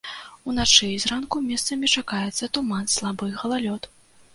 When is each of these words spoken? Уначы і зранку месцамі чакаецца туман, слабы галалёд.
Уначы 0.53 0.87
і 0.93 0.95
зранку 1.03 1.43
месцамі 1.51 1.93
чакаецца 1.99 2.53
туман, 2.59 2.93
слабы 2.99 3.35
галалёд. 3.41 3.95